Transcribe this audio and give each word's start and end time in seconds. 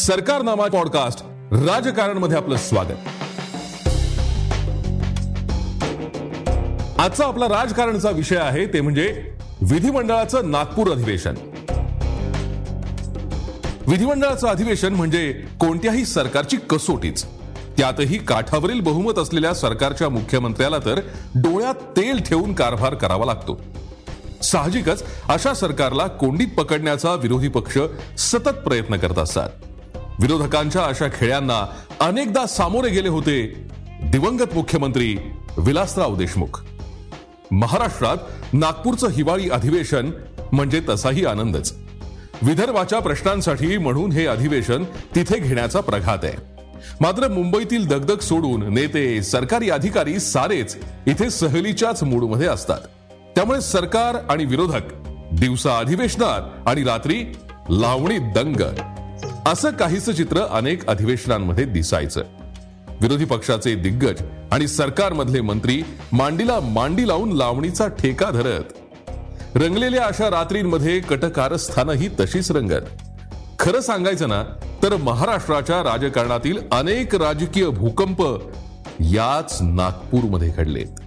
सरकार 0.00 0.42
नामा 0.42 0.66
पॉडकास्ट 0.66 1.22
राजकारणमध्ये 1.52 2.36
आपलं 2.36 2.56
स्वागत. 2.56 3.08
आजचा 7.00 7.26
आपला 7.26 7.48
राजकारणचा 7.48 8.10
विषय 8.10 8.36
आहे 8.36 8.66
ते 8.66 8.80
म्हणजे 8.80 9.32
विधिमंडळाचं 9.60 10.50
नागपूर 10.50 10.92
अधिवेशन. 10.92 11.34
विधिमंडळाचं 13.86 14.48
अधिवेशन 14.48 14.94
म्हणजे 14.94 15.44
कोणत्याही 15.60 16.04
सरकारची 16.04 16.56
कसोटीच. 16.56 17.24
त्यातही 17.78 18.18
काठावरील 18.18 18.80
बहुमत 18.80 19.18
असलेल्या 19.18 19.54
सरकारच्या 19.54 20.08
मुख्यमंत्र्याला 20.08 20.78
तर 20.78 21.00
डोळ्यात 21.34 21.74
तेल 21.74 22.22
ठेवून 22.22 22.54
कारभार 22.54 22.94
करावा 22.94 23.26
लागतो. 23.26 23.60
साहजिकच 24.42 25.02
अशा 25.28 25.54
सरकारला 25.54 26.06
कोंडीत 26.06 26.48
पकडण्याचा 26.56 27.14
विरोधी 27.14 27.48
पक्ष 27.48 27.78
सतत 28.18 28.48
प्रयत्न 28.48 28.96
करत 28.96 29.18
असतात. 29.18 29.48
विरोधकांच्या 30.20 30.82
अशा 30.82 31.06
खेळ्यांना 31.08 31.66
अनेकदा 32.00 32.46
सामोरे 32.46 32.88
गेले 32.90 33.08
होते 33.08 33.66
दिवंगत 34.02 34.54
मुख्यमंत्री 34.54 35.16
विलासराव 35.58 36.16
देशमुख. 36.16 36.60
महाराष्ट्रात 37.50 38.16
नागपूरचं 38.52 39.08
हिवाळी 39.08 39.48
अधिवेशन 39.50 40.10
म्हणजे 40.52 40.80
तसाही 40.88 41.24
आनंदच. 41.24 41.72
विदर्भाच्या 42.42 42.98
प्रश्नांसाठी 42.98 43.78
म्हणून 43.78 44.12
हे 44.12 44.26
अधिवेशन 44.26 44.84
तिथे 45.14 45.38
घेण्याचा 45.38 45.80
प्रघात 45.80 46.18
आहे. 46.22 46.36
मात्र 47.00 47.28
मुंबईतील 47.28 47.86
दगदग 47.86 48.18
सोडून 48.18 48.74
नेते 48.74 49.22
सरकारी 49.22 49.70
अधिकारी 49.70 50.18
सारेच 50.20 50.76
इथे 51.06 51.30
सहलीच्याच 51.30 52.02
मूडमध्ये 52.02 52.46
असतात. 52.46 52.80
त्यामुळे 53.34 53.60
सरकार 53.60 54.16
आणि 54.30 54.44
विरोधक 54.44 54.94
दिवसा 55.32 55.78
अधिवेशनात 55.78 56.68
आणि 56.68 56.84
रात्री 56.84 57.24
लावणी 57.70 58.18
दंग. 58.18 58.62
असं 59.46 59.70
काहीच 59.70 60.10
चित्र 60.10 60.40
अनेक 60.40 60.86
अधिवेशनांमध्ये 60.86 61.64
दिसायचं. 61.64 62.22
विरोधी 63.00 63.24
पक्षाचे 63.24 63.74
दिग्गज 63.74 64.22
आणि 64.50 64.68
सरकारमधले 64.68 65.40
मंत्री 65.40 65.82
मांडीला 66.12 66.60
मांडी 66.60 67.08
लावून 67.08 67.32
लावणीचा 67.32 67.88
ठेका 67.88 68.30
धरत. 68.30 68.62
रंगलेल्या 69.54 70.04
अशा 70.04 70.30
रात्रींमध्ये 70.30 71.00
कटकारस्थानही 71.00 72.08
तशीच 72.20 72.50
रंगत. 72.50 73.02
खरं 73.58 73.80
सांगायचं 73.80 74.28
ना 74.28 74.44
तर 74.82 74.96
महाराष्ट्राच्या 74.96 75.82
राजकारणातील 75.82 76.58
अनेक 76.72 77.14
राजकीय 77.14 77.68
भूकंप 77.68 78.22
याच 79.00 79.58
नागपूरमध्ये 79.62 80.48
घडलेत. 80.48 81.00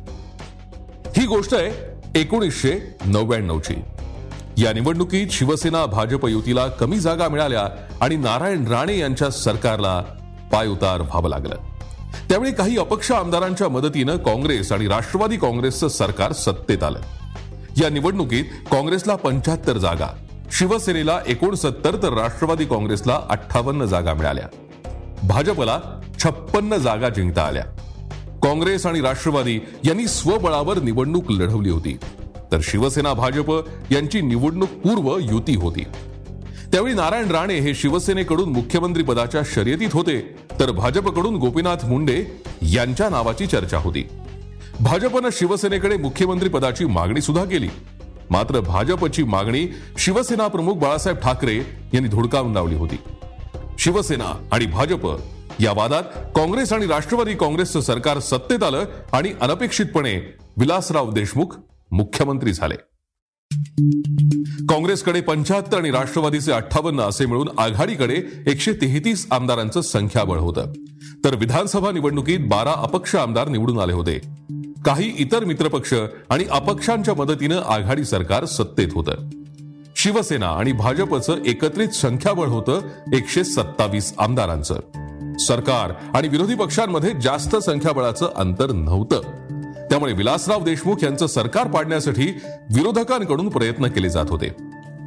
ही 1.17 1.25
गोष्ट 1.25 1.53
आहे 1.53 1.71
एकोणीसशे 2.21 2.95
नव्याण्णवची. 3.05 3.81
या 4.57 4.73
निवडणुकीत 4.73 5.27
शिवसेना 5.31 5.85
भाजप 5.85 6.27
युतीला 6.27 6.67
कमी 6.67 6.99
जागा 6.99 7.27
मिळाल्या 7.27 7.67
आणि 8.01 8.15
नारायण 8.15 8.67
राणे 8.67 8.97
यांच्या 8.99 9.29
सरकारला 9.29 10.01
पायउतार 10.51 11.01
व्हावं 11.01 11.29
लागलं. 11.29 11.55
त्यावेळी 12.29 12.51
काही 12.51 12.77
अपक्ष 12.77 13.11
आमदारांच्या 13.11 13.69
मदतीनं 13.69 14.17
काँग्रेस 14.17 14.71
आणि 14.71 14.87
राष्ट्रवादी 14.87 15.37
काँग्रेसचं 15.37 15.87
सरकार 15.87 16.31
सत्तेत 16.31 16.83
आलं. 16.83 16.99
या 17.81 17.89
निवडणुकीत 17.89 18.43
काँग्रेसला 18.71 19.15
पंच्याहत्तर 19.15 19.77
जागा 19.77 20.07
शिवसेनेला 20.51 21.19
एकोणसत्तर 21.27 21.95
तर 22.03 22.13
राष्ट्रवादी 22.13 22.65
काँग्रेसला 22.65 23.19
अठ्ठावन्न 23.29 23.85
जागा 23.85 24.13
मिळाल्या. 24.13 24.47
भाजपला 25.23 25.79
छप्पन्न 26.23 26.77
जागा 26.77 27.09
जिंकता 27.09 27.41
आल्या. 27.41 27.63
काँग्रेस 28.43 28.85
आणि 28.85 29.01
राष्ट्रवादी 29.01 29.59
यांनी 29.83 30.07
स्वबळावर 30.07 30.79
निवडणूक 30.79 31.31
लढवली 31.31 31.69
होती. 31.69 31.97
तर 32.53 32.59
शिवसेना 32.63 33.13
भाजप 33.13 33.51
यांची 33.91 34.21
निवडणूक 34.21 34.69
पूर्व 34.69 35.17
युती 35.17 35.55
होती. 35.55 35.83
त्यावेळी 36.71 36.93
नारायण 36.93 37.31
राणे 37.31 37.55
हे 37.59 37.73
शिवसेनेकडून 37.73 38.49
मुख्यमंत्री 38.49 39.03
पदाच्या 39.03 39.41
शर्यतीत 39.45 39.89
होते 39.93 40.35
तर 40.59 40.71
भाजपकडून 40.71 41.35
गोपीनाथ 41.35 41.85
मुंडे 41.85 42.23
यांच्या 42.61 43.09
नावाची 43.09 43.47
चर्चा 43.47 43.77
होती. 43.77 44.07
भाजपनं 44.79 45.29
शिवसेनेकडे 45.31 45.97
मुख्यमंत्री 45.97 46.49
पदाची 46.49 46.85
मागणी 46.85 47.21
सुद्धा 47.21 47.45
केली. 47.45 47.69
मात्र 48.29 48.59
भाजपची 48.59 49.23
मागणी 49.23 49.67
शिवसेना 49.97 50.47
प्रमुख 50.47 50.75
बाळासाहेब 50.75 51.19
ठाकरे 51.19 51.57
यांनी 51.93 52.09
धुडकावून 52.09 52.53
लावली 52.53 52.75
होती. 52.75 52.99
शिवसेना 53.79 54.47
आणि 54.51 54.65
भाजप 54.65 55.05
या 55.59 55.71
वादात 55.71 56.03
काँग्रेस 56.35 56.73
आणि 56.73 56.85
राष्ट्रवादी 56.85 57.33
काँग्रेसचं 57.33 57.81
सरकार 57.81 58.19
सत्तेत 58.19 58.63
आलं 58.63 58.85
आणि 59.11 59.31
अनपेक्षितपणे 59.41 60.13
विलासराव 60.57 61.11
देशमुख 61.11 61.55
मुख्यमंत्री 61.93 62.53
झाले. 62.53 62.75
काँग्रेसकडे 64.69 65.21
पंच्याहत्तर 65.21 65.77
आणि 65.77 65.91
राष्ट्रवादीचे 65.91 66.51
अठ्ठावन्न 66.51 66.99
असे 66.99 67.25
मिळून 67.25 67.49
आघाडीकडे 67.57 68.23
एकशे 68.47 68.73
तेहतीस 68.73 69.27
आमदारांचं 69.31 69.81
संख्याबळ 69.81 70.37
होतं. 70.37 70.71
तर 71.25 71.35
विधानसभा 71.35 71.91
निवडणुकीत 71.91 72.39
बारा 72.39 72.71
अपक्ष 72.71 73.15
आमदार 73.15 73.47
निवडून 73.47 73.79
आले 73.79 73.93
होते. 73.93 74.21
काही 74.85 75.13
इतर 75.17 75.43
मित्रपक्ष 75.43 75.93
आणि 76.29 76.45
अपक्षांच्या 76.51 77.13
मदतीनं 77.13 77.61
आघाडी 77.61 78.03
सरकार 78.03 78.45
सत्तेत 78.45 78.87
होतं. 78.93 79.29
शिवसेना 79.95 80.47
आणि 80.47 80.71
भाजपचं 80.71 81.35
एकत्रित 81.45 81.89
संख्याबळ 81.89 82.47
होतं 82.47 82.81
एकशे 83.13 83.43
सत्तावीस 83.43 84.13
आमदारांचं. 84.17 84.79
सरकार 85.39 85.91
आणि 86.13 86.27
विरोधी 86.27 86.55
पक्षांमध्ये 86.55 87.11
जास्त 87.21 87.55
संख्याबळाचं 87.55 88.29
अंतर 88.35 88.71
नव्हतं. 88.71 89.21
त्यामुळे 89.93 90.13
विलासराव 90.13 90.63
देशमुख 90.63 90.95
यांचं 91.03 91.27
सरकार 91.27 91.67
पाडण्यासाठी 91.67 92.25
विरोधकांकडून 92.75 93.49
प्रयत्न 93.49 93.87
केले 93.87 94.09
जात 94.09 94.25
होते. 94.29 94.49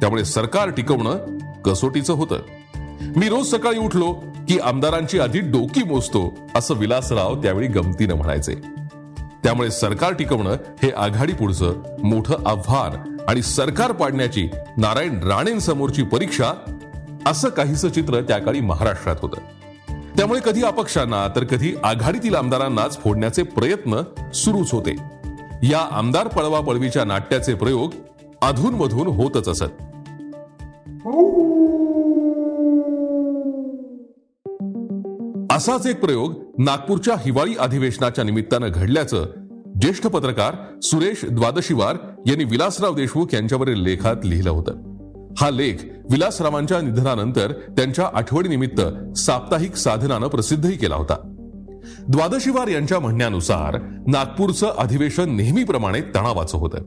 त्यामुळे 0.01 0.25
सरकार 0.25 0.69
टिकवणं 0.69 1.37
कसोटीचं 1.65 2.13
होतं. 2.13 2.39
मी 3.15 3.29
रोज 3.29 3.55
सकाळी 3.55 3.79
उठलो 3.79 4.13
की 4.47 4.59
आमदारांची 4.59 5.19
आधी 5.19 5.39
डोकी 5.39 5.83
मोजतो 5.83 6.39
असं 6.55 6.73
विलासराव 6.73 7.41
त्यावेळी 7.41 7.67
गमतीनं 7.67 8.15
म्हणायचे. 8.15 8.55
त्यामुळे 9.43 9.71
सरकार 9.71 10.13
टिकवणं 10.13 10.51
हे 10.83 10.89
आघाडी 10.89 11.33
पुढचं 11.33 11.73
मोठं 12.03 12.35
आव्हान 12.45 13.17
आणि 13.27 13.41
सरकार 13.41 13.91
पाडण्याची 13.91 14.49
नारायण 14.77 15.23
राणेंसमोरची 15.23 16.03
परीक्षा 16.03 16.53
असं 17.25 17.49
काहीसं 17.49 17.89
चित्र 17.89 18.21
त्या 18.21 18.37
काळी 18.37 18.59
महाराष्ट्रात 18.59 19.15
होतं. 19.21 19.56
त्यामुळे 20.17 20.39
कधी 20.45 20.63
अपक्षांना 20.63 21.27
तर 21.35 21.43
कधी 21.43 21.75
आघाडीतील 21.83 22.35
आमदारांनाच 22.35 22.97
फोडण्याचे 22.97 23.43
प्रयत्न 23.43 24.01
सुरूच 24.33 24.71
होते. 24.71 24.95
या 25.63 25.87
आमदार 25.91 26.27
पळवा 26.27 26.59
पळवीच्या 26.59 27.03
नाट्याचे 27.03 27.53
प्रयोग 27.53 27.91
अधूनमधून 28.41 29.07
होतच 29.07 29.47
असत. 29.47 29.83
असाच 35.51 35.87
एक 35.87 35.99
प्रयोग 35.99 36.33
नागपूरच्या 36.57 37.15
हिवाळी 37.19 37.55
अधिवेशनाच्या 37.59 38.23
निमित्तानं 38.23 38.67
घडल्याचं 38.73 39.25
ज्येष्ठ 39.81 40.07
पत्रकार 40.07 40.55
सुरेश 40.81 41.25
द्वादशीवार 41.25 41.97
यांनी 42.25 42.43
विलासराव 42.43 42.95
देशमुख 42.95 43.27
यांच्यावरील 43.33 43.81
लेखात 43.81 44.15
लिहिलं 44.25 44.49
होतं. 44.49 44.86
हा 45.39 45.49
लेख 45.49 45.73
विलासरावांच्या 46.11 46.81
निधनानंतर 46.81 47.51
त्यांच्या 47.51 48.09
आठवणीनिमित्त 48.13 48.81
साप्ताहिक 49.17 49.75
साधनानं 49.75 50.27
प्रसिद्धही 50.27 50.77
केला 50.77 50.95
होता. 50.95 51.33
द्वादशीवार 52.07 52.67
यांच्या 52.67 52.99
म्हणण्यानुसार 52.99 53.77
नागपूरचं 54.07 54.73
अधिवेशन 54.77 55.35
नेहमीप्रमाणे 55.35 56.01
तणावाचं 56.01 56.57
होतं. 56.57 56.77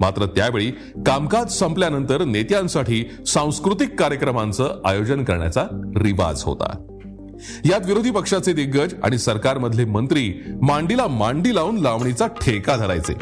मात्र 0.00 0.26
त्यावेळी 0.26 0.70
कामकाज 1.06 1.52
संपल्यानंतर 1.52 2.24
नेत्यांसाठी 2.24 3.04
सांस्कृतिक 3.26 4.00
कार्यक्रमांचं 4.00 4.80
आयोजन 4.84 5.24
करण्याचा 5.24 5.64
रिवाज 5.96 6.42
होता. 6.42 6.96
यात 7.64 7.86
विरोधी 7.86 8.10
पक्षाचे 8.10 8.52
दिग्गज 8.52 8.94
आणि 9.02 9.18
सरकारमधले 9.18 9.84
मंत्री 9.84 10.34
मांडीला 10.62 11.06
मांडी 11.06 11.54
लावून 11.54 11.76
लावणीचा 11.76 12.26
ठेका 12.26 12.76
धरायचे. 12.76 13.14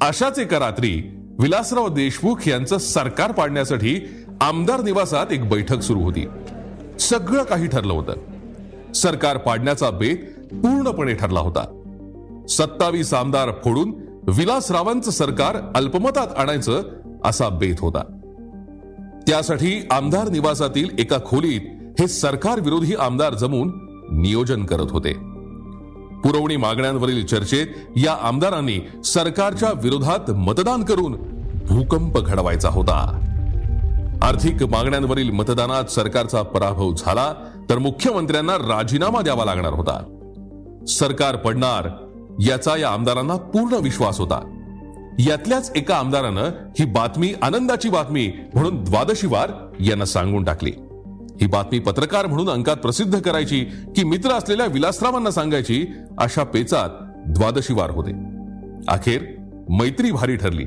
अशाच 0.00 0.38
एका 0.38 0.58
रात्री 0.58 1.16
विलासराव 1.40 1.88
देशमुख 1.88 2.48
यांचं 2.48 2.78
सरकार 2.78 3.32
पाडण्यासाठी 3.32 4.08
आमदार 4.40 4.80
निवासात 4.80 5.26
एक 5.30 5.48
बैठक 5.48 5.80
सुरू 5.80 6.00
होती. 6.00 6.26
सगळं 7.00 7.42
काही 7.42 7.66
ठरलं 7.66 7.92
होतं. 7.92 8.12
सरकार 8.92 9.36
पाडण्याचा 9.36 9.90
बेत 9.90 10.16
पूर्णपणे 10.54 11.14
ठरला 11.14 11.40
होता. 11.40 11.82
सत्तावीस 12.48 13.14
आमदार 13.14 13.50
फोडून 13.64 13.94
विलासरावांचं 14.28 15.10
सरकार 15.10 15.56
अल्पमतात 15.74 16.26
आणायचं 16.36 16.82
असा 17.24 17.48
बेत 17.48 17.74
होता. 17.80 18.02
त्यासाठी 19.28 19.86
आमदार 19.90 20.28
निवासातील 20.28 20.88
एका 20.98 21.16
खोलीत 21.26 21.60
हे 22.00 22.08
सरकार 22.08 22.60
विरोधी 22.60 22.94
आमदार 22.94 23.34
जमून 23.34 23.68
नियोजन 24.12 24.64
करत 24.64 24.90
होते. 24.90 25.29
पुरवणी 26.24 26.56
मागण्यांवरील 26.56 27.26
चर्चेत 27.26 27.66
या 27.96 28.16
आमदारांनी 28.22 28.88
सरकारच्या 29.04 29.68
विरोधात 29.82 30.30
मतदान 30.30 30.84
करून 30.84 31.12
भूकंप 31.68 32.18
घडवायचा 32.18 32.68
होता. 32.68 33.26
आर्थिक 34.22 34.62
मागण्यांवरील 34.62 35.30
मतदानात 35.30 35.84
सरकारचा 35.84 36.42
पराभव 36.42 36.92
झाला 36.92 37.34
तर 37.70 37.78
मुख्यमंत्र्यांना 37.78 38.54
राजीनामा 38.54 39.20
द्यावा 39.20 39.44
लागणार 39.44 39.72
होता. 39.72 40.16
सरकार 40.88 41.36
पडणार 41.36 41.88
याचा 42.40 42.76
या 42.76 42.88
आमदारांना 42.88 43.36
पूर्ण 43.36 43.74
विश्वास 43.74 44.20
होता. 44.20 44.56
यातल्याच 45.18 45.72
एका 45.76 45.96
आमदारानं 45.96 46.42
ही 46.78 46.84
बातमी 46.84 47.34
आनंदाची 47.42 47.88
बातमी 47.88 48.32
म्हणून 48.54 48.84
द्वादशीवार 48.84 49.50
यांना 49.80 50.04
सांगून 50.04 50.44
टाकली. 50.44 50.72
ही 51.40 51.46
बातमी 51.46 51.78
पत्रकार 51.78 52.26
म्हणून 52.26 52.48
अंकात 52.48 52.76
प्रसिद्ध 52.76 53.20
करायची 53.20 53.64
की 53.64 54.04
मित्र 54.04 54.30
असलेल्या 54.30 54.66
विलासरावांना 54.66 55.30
सांगायची 55.30 55.86
अशा 56.18 56.44
पेचात 56.44 56.88
द्वादशीवार 57.28 57.90
होते. 57.90 58.10
अखेर 58.88 59.22
मैत्री 59.70 60.10
भारी 60.10 60.36
ठरली. 60.36 60.64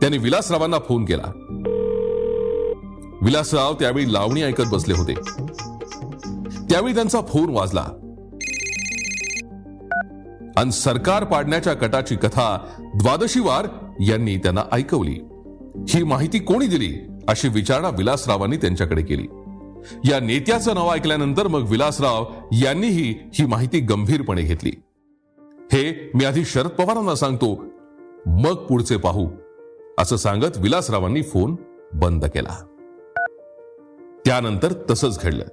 त्याने 0.00 0.18
विलासरावांना 0.18 0.78
फोन 0.78 1.04
केला. 1.04 1.32
विलासराव 3.22 3.74
त्यावेळी 3.74 4.12
लावणी 4.12 4.42
ऐकत 4.42 4.62
बसले 4.72 4.94
होते. 4.94 5.14
त्यावेळी 6.70 6.94
त्यांचा 6.94 7.20
फोन 7.20 7.50
वाजला. 7.50 7.86
आणि 10.56 10.72
सरकार 10.72 11.24
पाडण्याच्या 11.24 11.74
कटाची 11.74 12.16
कथा 12.16 12.58
द्वादशीवार 12.78 13.66
यांनी 14.00 14.36
त्यांना 14.36 14.62
ऐकवली. 14.72 15.18
ही 15.88 16.02
माहिती 16.02 16.38
कोणी 16.38 16.66
दिली? 16.66 17.08
अशी 17.28 17.48
विचारणा 17.48 17.88
विलासरावांनी 17.88 18.56
त्यांच्याकडे 18.56 19.02
केली. 19.02 19.26
या 20.04 20.20
नेत्याचं 20.20 20.74
नाव 20.74 20.90
ऐकल्यानंतर 20.90 21.46
मग 21.46 21.68
विलासराव 21.68 22.26
यांनीही 22.52 23.14
ही 23.34 23.46
माहिती 23.46 23.80
गंभीरपणे 23.80 24.42
घेतली. 24.42 24.72
हे 25.72 26.10
मी 26.14 26.24
आधी 26.24 26.44
शरद 26.44 26.68
पवारांना 26.68 27.14
सांगतो 27.14 27.64
मग 28.26 28.54
पुढचे 28.54 28.96
पाहू 28.96 29.28
असं 29.98 30.16
सांगत 30.16 30.58
विलासरावांनी 30.58 31.22
फोन 31.22 31.56
बंद 31.92 32.24
केला. 32.24 32.64
त्यानंतर 34.24 34.72
तसंच 34.90 35.18
घडलं. 35.22 35.44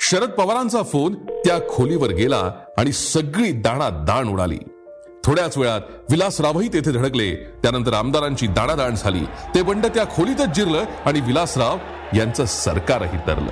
शरद 0.00 0.30
पवारांचा 0.30 0.82
फोन 0.82 1.14
त्या 1.14 1.68
खोलीवर 1.68 2.08
गेला 2.08 2.52
आणि 2.78 2.92
सगळी 2.92 3.52
दाणा 3.52 3.88
दाण 3.90 4.28
उडाली. 4.28 4.58
थोड्याच 5.24 5.58
वेळात 5.58 5.80
विलासरावही 6.10 6.68
तेथे 6.68 6.92
धडकले. 6.92 7.34
त्यानंतर 7.34 7.92
आमदारांची 7.92 8.46
दाणादाण 8.46 8.94
झाली. 8.94 9.24
ते 9.54 9.62
बंड 9.62 9.86
त्या 9.86 10.04
खोलीतच 10.04 10.46
जिरलं 10.46 10.84
आणि 11.04 11.20
विलासराव 11.20 11.76
यांचं 12.16 12.44
सरकारही 12.44 13.18
तरलं. 13.26 13.50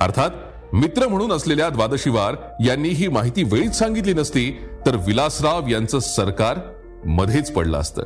अर्थात 0.00 0.30
मित्र 0.72 1.08
म्हणून 1.08 1.32
असलेल्या 1.32 1.68
द्वादशीवार 1.68 2.34
यांनी 2.64 2.88
ही 2.88 3.08
माहिती 3.08 3.42
वेळीच 3.42 3.78
सांगितली 3.78 4.12
नसती 4.12 4.60
तर 4.86 4.96
विलासराव 4.96 5.66
यांचं 5.66 5.98
सरकार 5.98 6.58
मध्येच 7.06 7.52
पडलं 7.52 7.78
असतं. 7.78 8.02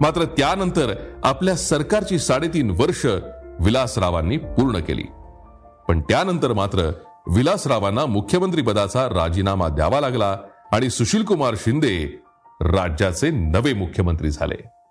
मात्र 0.00 0.24
त्यानंतर 0.24 0.94
आपल्या 1.24 1.56
सरकारची 1.56 2.18
साडेतीन 2.18 2.70
वर्ष 2.70 3.06
विलासरावांनी 3.60 4.36
पूर्ण 4.36 4.78
केली. 4.78 5.04
पण 5.88 6.00
त्यानंतर 6.00 6.52
मात्र 6.52 6.92
विलासरावांना 7.26 8.06
मुख्यमंत्री 8.06 8.62
पदाचा 8.62 9.06
राजीनामा 9.06 9.68
द्यावा 9.68 10.00
लागला 10.00 10.36
आणि 10.72 10.90
सुशीलकुमार 10.90 11.54
शिंदे 11.58 12.22
राज्याचे 12.60 13.30
नवे 13.30 13.72
मुख्यमंत्री 13.72 14.30
झाले. 14.30 14.83